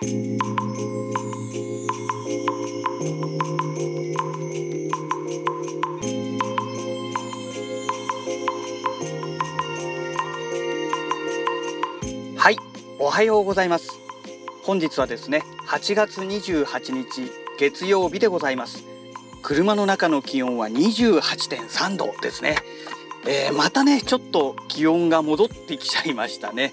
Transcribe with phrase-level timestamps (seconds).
[0.00, 0.04] は
[12.52, 12.56] い、
[13.00, 13.98] おはようございます。
[14.62, 18.84] 本日はですね、8月28日月曜日でございます。
[19.42, 22.54] 車の中の気温は28.3度ですね。
[23.26, 26.72] えーまたね、ちょっと気温が戻ってきちゃいましたね。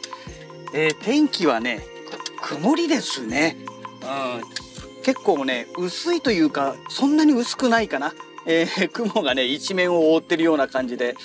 [0.73, 1.94] えー天気はね、
[2.45, 3.57] 曇りですね。
[4.03, 8.13] うん、結構ね、薄いというか、そんなに薄くないかな。
[8.45, 11.15] えー 雲がね、一面を覆ってるような感じで、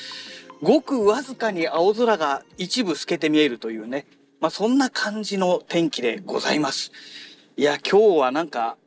[0.62, 4.06] ごくわずかに青空が一部透けて見えるというね、
[4.40, 6.90] まあそんな感じの天気でございます。
[7.58, 8.78] いや、今日はなんか、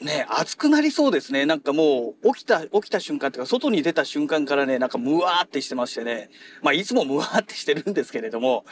[0.00, 1.46] ね、暑くなりそうですね。
[1.46, 6.30] なんかもう、起きた、起きた瞬間っていうか、外に出た瞬間からね、なんかムワーってしてましてね。
[6.60, 8.64] まあいつもムワーってしてるんですけれども、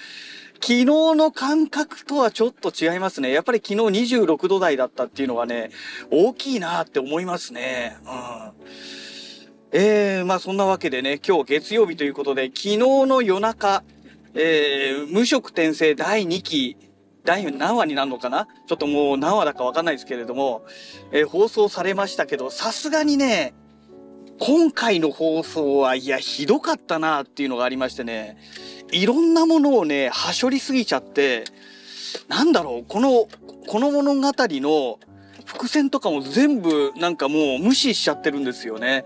[0.62, 3.32] 昨日の感覚とはちょっと違いますね。
[3.32, 5.70] やっぱり昨日26度台だったっていうのはね、
[6.10, 7.96] 大きいなって思いますね。
[8.04, 8.52] うん。
[9.72, 13.82] えー、まあそんなわけでね、今日月曜日ということで、昨日の夜中、
[14.34, 16.76] えー、無色転生第2期、
[17.24, 18.46] 第何話になるのかな？
[18.66, 20.64] ちょっともう何話だかわかんないですけれども、
[21.12, 23.54] えー放送されましたけど、さすがにね、
[24.42, 28.38] 今回の放送は、いや、ひどかったなっていうのがありましてね、
[28.90, 31.44] いろんなものをね、はしょりすぎちゃって、
[32.26, 33.28] なんだろう、この、
[33.68, 34.98] この物語の
[35.44, 39.04] 伏線とかも全部なんかもう無視しちゃってるんですよね。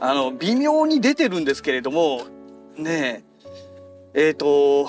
[0.00, 2.22] あの、微妙に出てるんですけれども、
[2.78, 3.22] ね
[4.14, 4.88] え、えっ、と、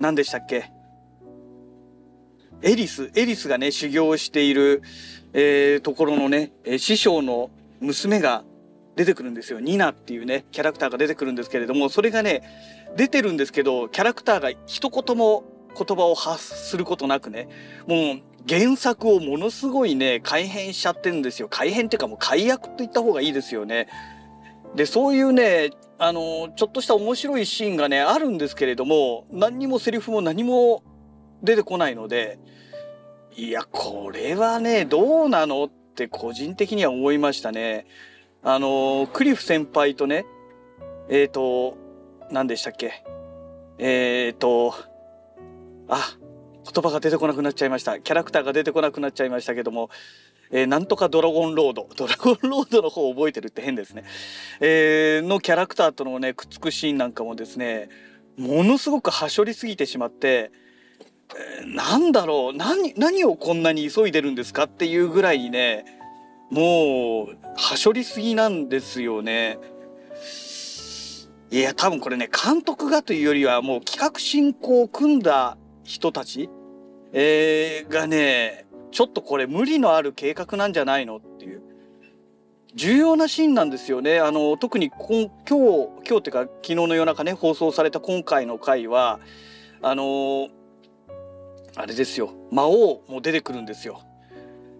[0.00, 0.72] 何でしたっけ？
[2.60, 4.82] エリス、エリスがね、修行している、
[5.32, 8.42] えーところのね、師匠の娘が
[8.96, 9.60] 出てくるんですよ。
[9.60, 12.42] ニナっていうね、キャラクターが出てくるんですけれども、それがね、
[12.96, 15.44] 出てるんですけど、キャラクターが一言も
[15.76, 17.48] 言葉を発することなくね、
[17.86, 21.48] もう原作をものすごいね、改変しちゃってるんですよ。
[21.48, 23.86] 改変っていうかもう改悪と言った方がいいですよね。
[24.74, 30.82] で、そういうね、あの、ちょっとした面白いシーンがね、あるんですけれども、何にもセリフも何も
[31.42, 32.38] 出てこないので、
[33.36, 37.86] いや、これはね、どうなのって個人的には思いましたね。
[38.48, 40.24] あの、クリフ先輩とね、
[41.08, 41.76] えっ、と、
[42.30, 43.02] 何でしたっけ？
[43.76, 44.72] えっ、と、
[45.88, 46.16] あ、
[46.72, 47.98] 言葉が出てこなくなっちゃいました。
[47.98, 49.90] キャラクターが出てこなくなっちゃいましたけども、
[50.52, 51.88] えーなんとかドラゴンロード。
[51.98, 54.04] ドラゴンロードの方を覚えてるって変ですね。
[54.60, 57.88] えーのキャラクターとのね、くっつくシーンなんかもですね、
[58.36, 60.52] ものすごくはしょりすぎてしまって、
[61.60, 64.64] えーなんだろう、何、何をこんなに急いでるんですか？
[64.66, 65.84] っていうぐらいにね、
[66.50, 69.58] もう、はしょりすぎなんですよね。
[71.50, 76.50] いや、多分これね、監督がというよりは、もう企画進行を組んだ人たち、
[77.12, 81.62] えーがね、ちょっとこれ無理のある計画なんじゃないのっていう。
[82.74, 84.20] 重要なシーンなんですよね。
[84.20, 89.20] あの、特にこん今日、今日っていうか昨日の夜中ね、放送された今回の回は、
[89.82, 90.48] あの
[91.76, 94.02] あれですよ、魔王も出てくるんですよ。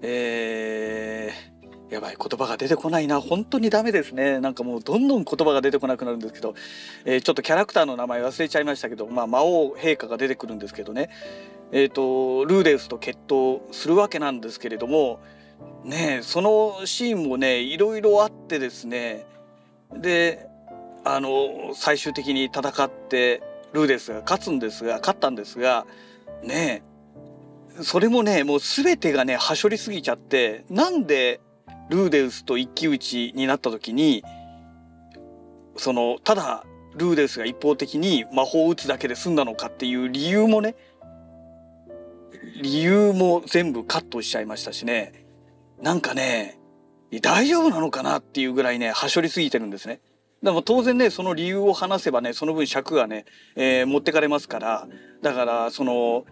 [0.02, 1.55] えー、
[1.88, 3.20] やばい、言葉が出てこないな。
[3.20, 4.40] 本当にダメですね。
[4.40, 6.54] なんかもうどんどん言葉が出てこなくなるんですけど、
[7.04, 11.10] えーちょっとキャラクターの名前忘れちゃいましたけど、まあ魔王陛下が出てくるんですけどね。
[11.70, 15.20] えっ、と、ルーデウスと決闘するわけなんですけれども、
[15.84, 19.24] ねえそのシーンもね、いろいろあってですね、
[19.94, 20.48] で、
[21.04, 23.42] あの、最終的に戦って、
[23.72, 25.86] ルーデウスが勝つんですが、勝ったんですが、
[26.42, 26.82] ね
[27.78, 31.40] えそれもね、もう全てがね、はしょりすぎちゃって、なんで
[31.90, 34.24] ルーデウスと一騎打ちになった時に、
[35.76, 36.64] その、ただ、
[36.96, 40.74] ルーデウスが一方的に魔法を打つだけで済んだのかっていう理由もね、
[42.62, 45.26] 理由も全部カットしちゃいましたしね、
[45.82, 46.58] なんかね、
[47.22, 50.00] 大丈夫なのかなっていうぐらいね、はしょりすぎてるんですね。
[50.42, 53.24] でも当然ね、その理由を話せばね、その分尺がね、
[53.56, 54.88] えー持ってかれますから、
[55.22, 56.24] だから、その、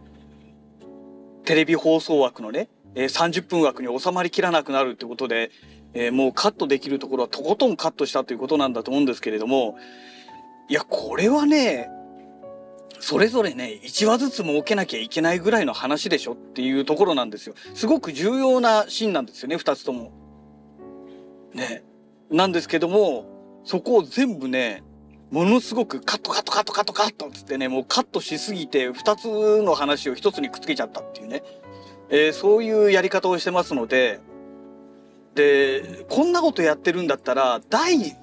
[1.45, 5.51] テレビ放送枠のね、えー30分枠に収まりきらなくなるってことで、
[5.93, 9.77] えーもうカットできるところはとことんカットしたということなんだと思うんですけれども、
[10.69, 11.91] いや、これはね、
[13.01, 17.55] それぞれね、1話ずつ設けなきゃいけないぐらいの話でしょっていうところなんですよ。
[17.75, 20.13] すごく重要なシーンなんですよね、2つとも。
[21.53, 21.85] ね。
[22.31, 23.27] なんですけども、
[23.65, 24.83] そこを全部ね、
[25.31, 31.43] ものすごくカットカットカットカットカットっつってね、もうカットしすぎて2つの話を1つにくっつけちゃったっていうね。
[32.11, 34.21] えーそういうやり方をしてますので、
[35.35, 38.17] で、こんなことやってるんだったら、第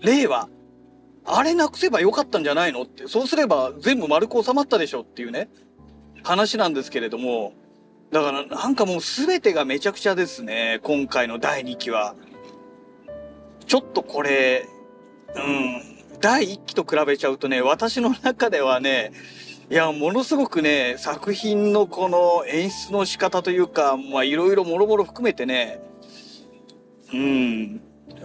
[0.00, 0.48] 0話、
[1.24, 5.48] あれなくせばよかったんじゃないのって、そうすれば全部丸く収まったでしょっていうね、
[6.22, 7.52] 話なんですけれども、
[8.12, 10.80] だからなんかもう全てがめちゃくちゃですね。
[10.82, 12.14] 今回の第2期は。
[13.66, 14.68] ちょっとこれ、
[15.34, 15.82] うん、
[16.20, 19.12] 第1期と比べちゃうとね、私の中ではね、
[19.68, 25.80] いや、ものすごくね、作品のこの演出の仕方というか、まあいろいろもろもろ含めてね、
[27.12, 27.80] うん、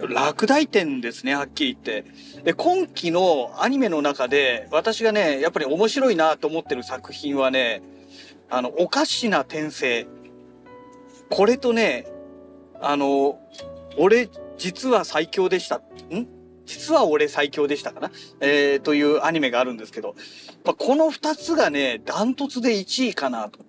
[0.08, 2.42] 落第点ですね、はっきり言って。
[2.44, 7.82] で、今期のアニメの中で、私がね、やっぱり面白いなと思ってる作品はね、
[8.48, 10.06] あの、おかしな転生。
[11.28, 12.06] これとね、
[12.80, 13.40] あの、
[13.98, 14.28] 俺、
[14.58, 15.76] 実は最強でした。
[15.76, 16.28] ん？
[16.64, 18.10] 実は俺最強でしたかな？
[18.40, 20.14] えー、というアニメがあるんですけど、
[20.64, 23.60] まあ、この二つがね、ダントツで1位かなと。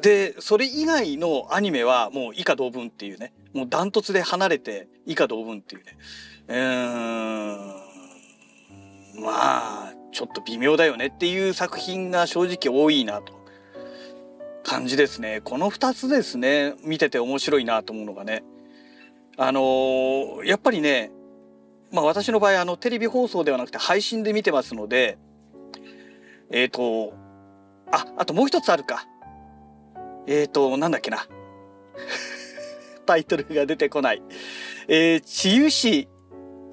[0.00, 5.96] で、それ以外のアニメはもう以下同文っていうね、もうダントツで離れて以下同文っていうね。
[6.48, 6.56] うー
[9.20, 13.38] ん、まあ、ちょっと微妙だよねっていう作品が正直多いなと。
[14.64, 15.40] 感じですね。
[15.42, 18.44] この2つですね、見てて面白いなと思うのがね。
[19.40, 21.12] あのー、やっぱりね、
[21.92, 25.16] まあ私の場合、あの、テレビ放送ではなくて配信で見てますので、
[26.50, 27.14] えっ、ー、と、
[27.92, 29.06] あ、あともう一つあるか。
[30.26, 31.26] えっ、ー、と、なんだっけな。
[33.06, 34.22] タイトルが出てこない。
[34.88, 36.08] え、治癒士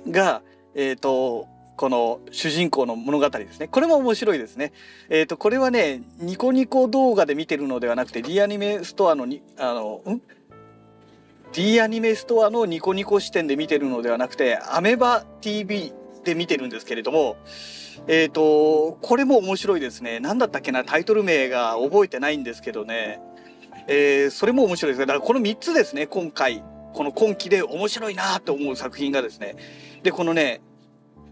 [0.07, 0.41] が、
[0.73, 1.47] えっ、と、
[1.77, 3.67] この主人公の物語ですね。
[3.67, 4.73] これも面白いですね。
[5.09, 10.21] えっ、と、これはね、ニコニコ動画で見てるのではなくて、D アニメストアのに、あの、ん？
[11.55, 15.93] D アニメストアのニコニコ視点で見てるのではなくて、アメバ TV
[16.25, 17.37] で見てるんですけれども、
[18.07, 20.19] えっ、ー、と、これも面白いですね。
[20.19, 23.21] 何だったっけな、タイトル名が覚えてないんですけどね。
[23.87, 25.05] えー、それも面白いですね。
[25.05, 26.61] だからこの3つですね、今回、
[26.93, 29.55] この今期で面白いなと思う作品がですね。
[30.03, 30.61] で、このね、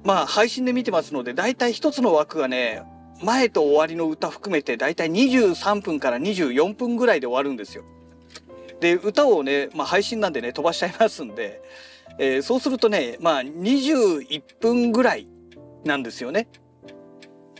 [0.05, 2.83] まあ配信で見てますので、だいたい1つの枠がね、
[3.21, 7.83] 前と終わりの歌含めてだいたい23分から24分ぐらいで終わるんですよ。
[8.83, 11.61] で歌をね、まあ、配信なんでね飛ばしちゃいますんで、
[12.19, 15.25] えー、そうするとねまあ21分ぐらい
[15.85, 16.49] なんですよね。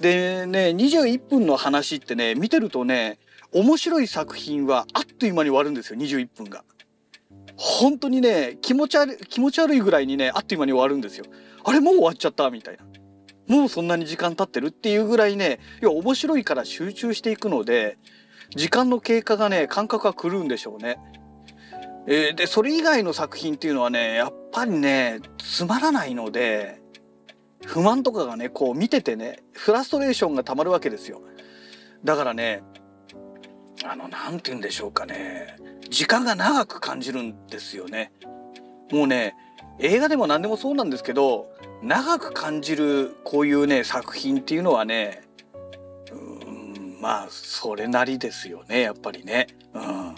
[0.01, 3.19] でね21分の話ってね見てるとね
[3.53, 6.65] 面白い作品はあっという間に終わるんですよ21分が。
[7.55, 11.23] 本当にね気持ち悪い気持ち悪いぐらいにねあっという間に終わるんですよ。
[11.63, 12.83] あれもう終わっちゃったみたいな。
[13.47, 17.97] もうそんなに時間経ってるっていうぐらいねいや面白いから集中していくので
[18.55, 20.97] 時間の経過がね感覚が狂うんでしょうね。
[22.05, 26.81] えー、でそれ以外の作品っていうのはねやっぱりねつまらないので
[27.65, 31.21] 不満とかがねこう見ててねフラストレーションがたまるわけですよ。
[32.03, 32.63] だからね
[33.85, 35.57] あの何て言うんでしょうかね
[35.89, 38.11] 時間が長く感じるんですよね。
[38.91, 39.35] もうね
[39.79, 41.47] 映画でも何でもそうなんですけど
[41.81, 45.23] 長く感じるこういうね作品っていうのはね
[47.03, 49.47] まあそれなりですよねやっぱりね。
[49.73, 50.15] うん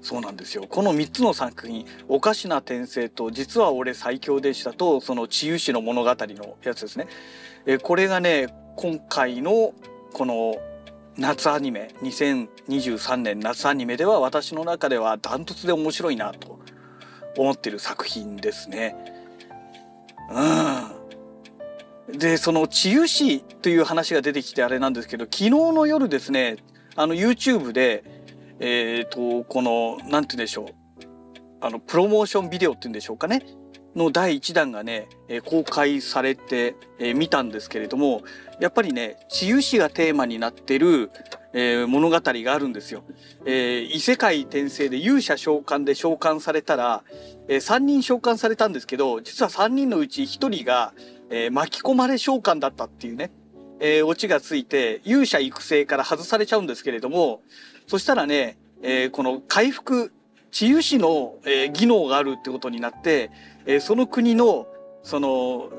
[0.00, 7.06] そうなんですよこの3つの作品「おかしな転生」と「実は俺最強でした」とその治癒士の物語のやつですね。
[7.66, 8.46] えこれがね
[8.76, 9.74] 今回の
[10.12, 10.56] この
[11.16, 16.58] 夏アニメ2023年夏アニメでは私の中ではダントツで面白いなと
[17.36, 18.96] 思ってる作品ですね。
[20.30, 20.97] うん
[22.12, 26.56] でその治癒士という話が出てきてあれなんですけど昨日の夜ですね
[26.96, 28.04] あの YouTube で
[28.60, 30.66] えっ、ー、とこの何て言うんでしょう
[31.60, 33.44] あのプロモーションビデオっていうんでしょうかね
[33.96, 38.22] の第1弾がね、え公開されて、え、見たんですけれども
[38.60, 41.10] やっぱりね治癒士がテーマになってる、
[41.52, 43.02] えー、物語があるんですよ、
[43.44, 47.02] えー、異世界転生で勇者召喚で召喚されたら、
[47.48, 50.92] えー、3人召喚されたんですけど実は3人のうち1人が
[51.30, 53.30] えー、巻き込まれ召喚だったっていうね、
[53.80, 57.42] えー、オチがついて、勇者育成から外されちゃうんですけれども、
[57.86, 60.12] そしたらね、えー、この回復、
[60.50, 63.30] 治癒士の、えー、技能があるってことになって、
[63.66, 64.66] えー、その国の、
[65.02, 65.70] その、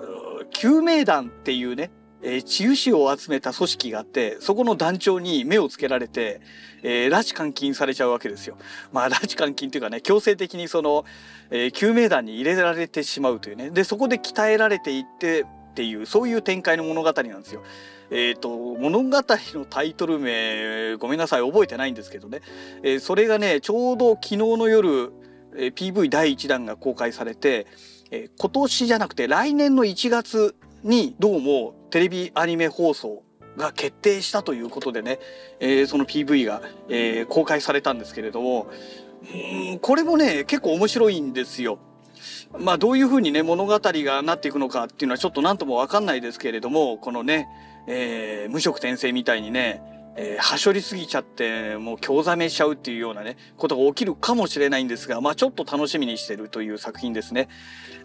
[0.51, 1.91] 救命団っていうね、
[2.21, 6.41] えー、治癒士を集めた組織があって、そこの団長に目をつけられて、
[6.83, 8.57] えー、拉致監禁されちゃうわけですよ。
[8.91, 11.05] まあ、拉致監禁というかね、強制的にその、
[11.49, 13.69] えー、救命団に入れられてしまうというね。
[13.69, 15.45] で、そこで鍛えられていってっ
[15.75, 17.63] ていう、そういう展開の物語なんですよ。
[18.11, 22.41] えっ、ー、と、物語のタイトル名、ごめんなさい、覚えてないんですけどね。
[22.83, 25.11] えー、それがね、ちょうど昨日の夜、
[25.55, 27.67] えー、PV 第1弾が公開されて、
[28.11, 33.23] え、今年じゃなくて来年の1月にどうもテレビアニメ放送
[33.57, 35.19] が決定したということでね、
[35.59, 38.67] えー、その PV が、えー、公開されたんですけれども
[39.71, 41.79] うんこれもね結構面白いんですよ。
[42.57, 47.47] まあどういうふうにね物語がなっていくのかっていうのはちょっと何とも分かんないですけれどもこのね、
[47.87, 49.81] えー、無職転生みたいにね、
[50.15, 57.47] えー、はしょりすぎちゃってもう興ざめしちゃうっていうようなねことが起きるかもしれないんですがまあちょっと楽しみにしてるという作品ですね。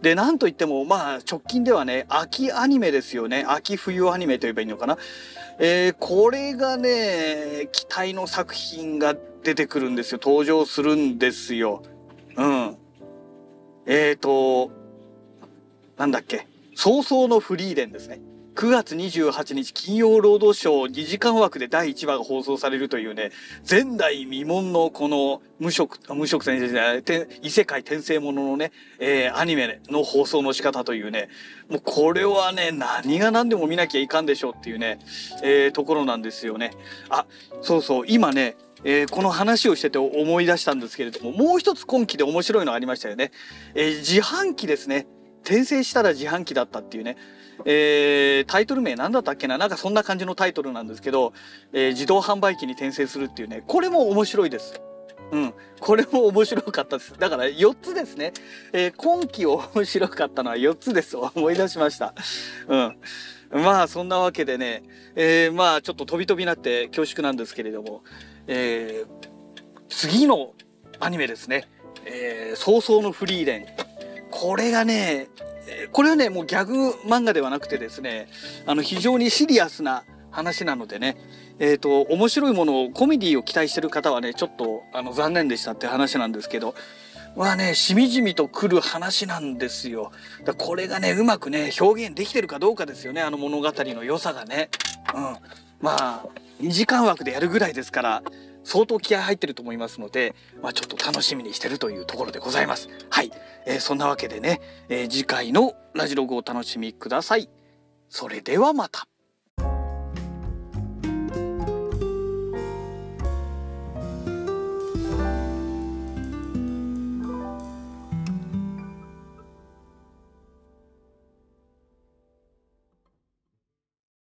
[0.03, 4.99] でなんといってもまあ直近ではね秋アニメですよね秋冬アニメと言えばいいのかな。
[5.59, 11.83] えー、これがね期待の作品が出てくるんですよ登場するんですよ。
[12.37, 12.77] うん。
[13.87, 14.71] えーと
[15.97, 18.21] なんだっけ早々のフリーレンですね。
[18.55, 23.33] 9月28日金曜ロードショー2時間枠で第1話が放送されるというね、
[23.69, 27.03] 前代未聞のこの無色、無色先生じゃない、
[27.43, 28.71] 異世界転生もののね、
[29.01, 31.31] えー、アニメの放送の仕方というね、
[31.69, 35.01] もうこれはね、何が何でも見なきゃいかんでしょうっていうね、
[35.43, 36.71] えー、ところなんですよね。
[37.09, 37.27] あ、
[37.61, 43.33] そうそう、今ね、えー、この話をしてて思い出したんですけれども、もう一つ今期で面白いのありましたよね。
[43.75, 45.09] えー、自販機ですね。
[45.43, 47.17] 転生したら自販機だったっていうね。
[47.65, 49.59] えー、タイトル名何だったっけな？
[49.59, 51.33] なんかそんな感じのタイトルなんですけど、
[51.73, 54.81] えー、自動販売機に転生するっていうねこれも面白いです。
[55.31, 57.15] うん、これも面白かったです。
[57.19, 58.33] だから4つですね。
[58.73, 61.17] えー、今期面白かったのは4つです。
[61.17, 62.15] 思い出しました。
[62.69, 63.63] うん。
[63.63, 64.83] まあそんなわけでね、
[65.17, 68.03] えー、まあちょっと飛び飛びになって恐縮なんですけれども、
[68.47, 69.29] えー、
[69.89, 70.53] 次の
[71.01, 71.69] アニメですね。
[72.05, 73.67] えー、早々のフリーレン。
[74.31, 75.29] これがね、
[75.93, 78.29] これはねもうギャグ漫画ではなくてですね
[78.67, 81.17] あの非常にシリアスな話なのでね
[81.59, 86.75] えーと、面白いものをコメディを期待してる方はねちょっとあの残念でしたって話なんですけど
[87.37, 90.13] まあねしみじみとくる話なんですよ。
[90.45, 94.69] だこれがねうまくね表現できてるかどうかですよねあの物語の良さがね。
[95.15, 95.37] うん。
[95.81, 96.27] まあ
[96.61, 98.23] 2時間枠でやるぐらいですから
[98.65, 102.89] 相当気合入ってると思いますので、まあ、ちょっと楽しみにしてるというところでございます。
[103.11, 103.31] はい、
[103.67, 107.49] えー、そんなわけでね、えー、次回のラジログをお楽しみください。
[108.09, 109.07] それではまた。